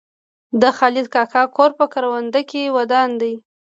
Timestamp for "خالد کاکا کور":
0.77-1.71